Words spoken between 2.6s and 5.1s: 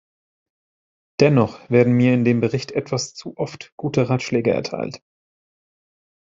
etwas zu oft gute Ratschläge erteilt.